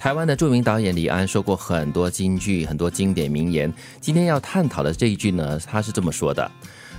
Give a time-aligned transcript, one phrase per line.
[0.00, 3.70] 台湾的著名导演李安说过很多金句，很多经典名言。
[4.00, 6.50] 今天要探讨的这一句呢，他是这么说的：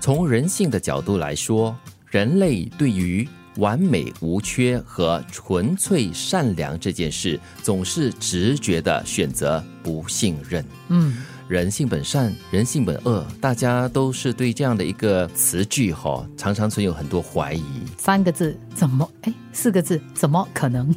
[0.00, 1.76] 从人性的角度来说，
[2.08, 10.64] 人类对于完美无缺和纯粹善良这件事，总是直觉的选择不信任。
[10.86, 11.16] 嗯，
[11.46, 17.62] 人性本善，人性本恶，大家都是对这样的一个词句哈，常常存有很多怀疑。
[17.98, 19.08] 三个字怎么？
[19.22, 20.94] 哎，四个字怎么可能？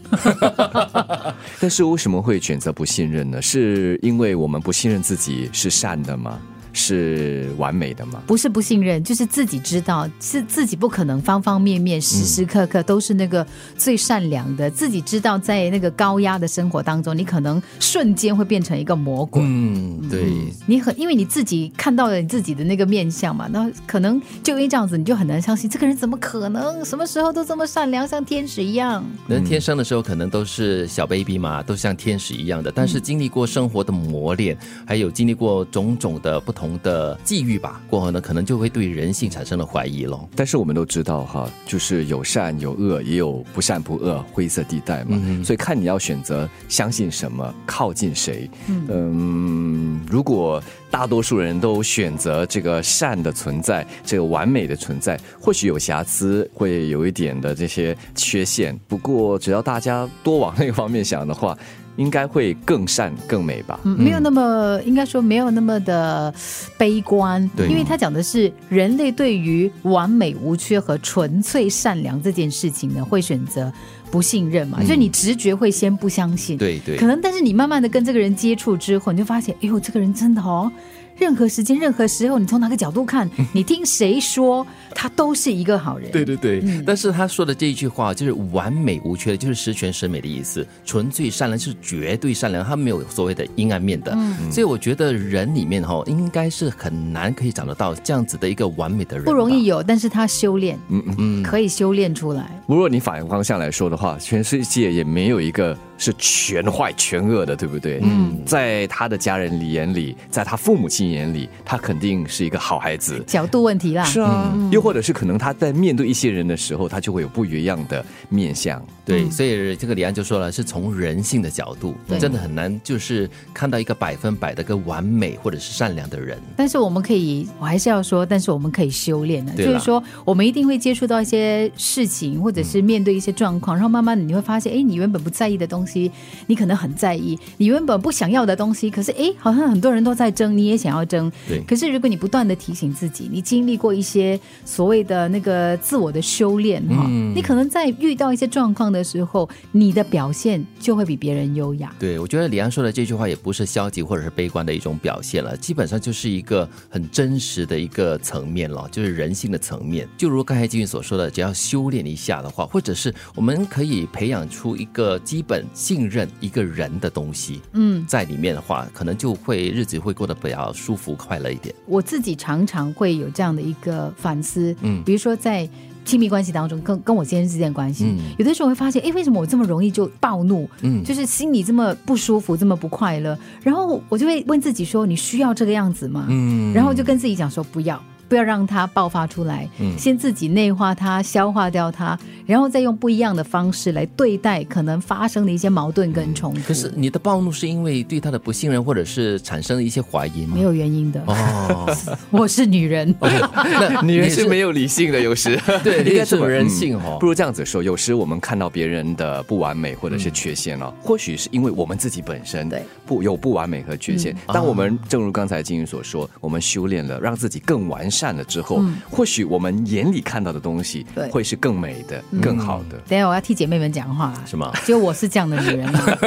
[1.59, 3.41] 但是为什么会选择不信任呢？
[3.41, 6.39] 是因为我们不信任自己是善的吗？
[6.77, 8.21] 是完美的吗？
[8.27, 13.45] 不是不信任，就是自己知道是自己不可能方方面面时时刻刻都是那个
[13.75, 14.69] 最善良的。
[14.69, 19.41] 自己知道在那个高压的生活当中，你可能瞬间会变成一个魔鬼。
[19.43, 20.31] 嗯，对，
[20.67, 29.03] 你很因为你自己看到了你自己的那个面相嘛，那可能就因为这样子，你就很难相信这个人怎么可能什么时候都这么善良，像天使一样。
[29.27, 40.27] 人天生的时候可能都是小 baby 嘛，都像天使一样的，但是经历过生活的磨练，还有经历过种种的不同的际遇吧，过后呢，可能就会对人性产生了怀疑咯。
[40.35, 45.17] 但是我们都知道哈，就是有善有恶，也有不善不恶灰色地带嘛。
[45.43, 48.49] 所以看你要选择相信什么，靠近谁。
[48.67, 58.77] 嗯，如果大多数人都选择这个善的存在，这个完美的存在，或许有瑕疵，会有一点的这些缺陷。
[58.87, 61.57] 不过只要大家多往那个方面想的话，
[61.97, 63.79] 应该会更善更美吧。
[63.83, 66.33] 嗯，没有那么应该说没有那么的
[66.77, 73.71] 悲观，对因为他讲的是人类对于完美无缺和纯粹善良这件事情呢，会选择
[74.09, 80.71] 不信任嘛，就是你直觉会先不相信，对对可能但是你慢慢的跟这个人接触之后，你就发现，哎呦，这个人真的哦。
[81.19, 84.63] 任何时间、任何时候，你从哪个角度看， 你听谁说，
[84.99, 86.09] 他都是一个好人。
[86.11, 90.65] 对对对，但是他说的这一句话就是完美无缺，就是十全十美的意思。
[90.83, 94.17] 纯粹善良是绝对善良，他没有所谓的阴暗面的。
[94.51, 101.15] 所以我觉得人里面哈，应该是很难可以找得到这样子的一个完美的人，不容易有，但是他修炼，嗯嗯。
[101.19, 102.59] 嗯，可以修炼出来。
[102.65, 107.99] 如果你反方向来说的话，全世界也没有一个是全坏全恶的，对不对？
[108.01, 113.23] 嗯，在他的家人里眼里，在他父母亲眼里，他肯定是一个好孩子。
[113.27, 118.81] 角度问题啦，是啊，又或者是可能他在面对一些人的时候，他就会有不一样的面相。
[119.03, 126.37] 对，所以这个李安就说了，是从人性的角度，真的很难，就是看到一个百分百的一个完美或者是善良的人。
[126.55, 136.09] 但是我们可以，我还是要说，但是我们可以修炼的，就是说，我们一定会接触到一些事情，或者是面对一些状况，然后慢慢的你会发现，哎，你原本不在意的东西，
[136.47, 141.29] 你可能很在意；你原本不想要的东西，可是哎，好像很多人都在争，你也想要争。
[141.47, 144.37] 对可是如果你不断的提醒自己，你经历过一些
[144.77, 151.91] 所谓的那个自我的修炼哈，嗯你可能在遇到一些状况的时候，你的表现就会比别人优雅。
[151.97, 160.07] 对，我觉得李安说的这句话也不是消极或者是悲观的一种表现了，基本上就是一个很真实的一个层面了，就是人性的层面。
[160.15, 171.73] 就如刚才金宇所说的，只要修炼一下的话，或者是我们可以培养出一个基本信任一个人的东西，嗯，在里面的话，可能就会日子会过得比较舒服快乐一点。
[171.87, 175.67] 我自己常常会有这样的一个反思，嗯比如说在
[176.05, 180.69] 亲密关系当中，跟跟我先生之间的关系，嗯有的时候会发现，哎，为什么我这么容易就暴怒？
[180.81, 186.25] 嗯就是心里这么不舒服，这么不快乐，然后我就会问自己说，你需要这个样子吗？
[186.29, 188.01] 嗯然后就跟自己讲说，不要。
[188.27, 189.97] 不要让它爆发出来，嗯。
[189.97, 196.61] 先自己内化它、消化掉它，然后再用不一样的方式来对待可能发生的一些矛盾跟冲突。
[196.61, 200.53] 可是你的暴怒是因为对他的不信任，或者是产生了一些怀疑吗？
[200.55, 201.95] 没有原因的，哦，
[202.31, 203.13] 我是女人。
[203.21, 205.59] 那 女人是没有理性的，有时。
[205.83, 207.17] 对应该这么人性哦。
[207.19, 212.83] 不如这样子说，有时我们看到别人的不完美或者是缺陷哦，或许是因为我们自己本身对。
[213.05, 214.35] 不有不完美和缺陷。
[214.47, 222.97] 当我们正如刚才金云所说，我们修炼了，让自己更完善了之后，或许我们眼里看到的东西对会是更美的、更好的。
[223.07, 224.71] 等下我要替姐妹们讲话，是吗？
[224.85, 226.17] 就我是这样的女人啊，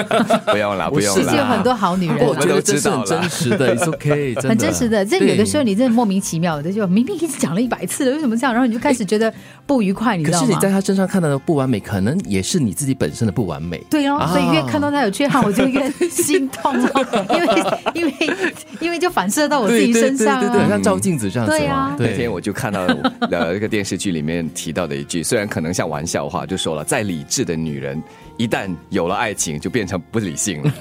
[0.51, 1.61] 不用啦， 不用世界有很。
[1.61, 8.55] 多好女人我觉得这是知道了很真实的，it's OK， 真的很真实的，这有的时候你真的莫名其妙的，就明明已经讲了一百次了，为什么这样？
[8.55, 9.33] 然后你就开始觉得
[9.67, 10.61] 不愉快，你知道吗可是你？
[10.61, 13.77] 在他身上看到的不完美，可能也是你自己本身的不完美。
[13.91, 17.27] 对哦，啊所以越看到他有缺憾，我就越心痛哦，
[17.95, 20.69] 因为因为因为就反射到我自己身上对对对对，啊。
[20.71, 21.97] 像照镜子这样子对啊嘛。
[21.99, 22.87] 那天我就看到
[23.31, 28.03] 呃一个电视剧里面提到的一句， 虽然可能像玩笑话，就说了，再理智的女人，
[28.37, 30.73] 一旦有了爱情，就变成不理性了。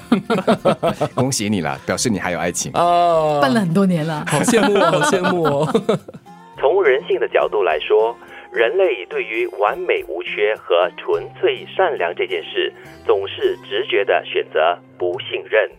[1.14, 2.70] 恭喜你了，表示你还有爱情。
[2.72, 5.82] 啊办了很多年了，好羡慕哦，好羡慕哦。
[6.60, 8.14] 从人性的角度来说，
[8.52, 12.72] 人类对于完美无缺和纯粹善良这件事，
[13.06, 15.70] 总是直觉的选择不信任。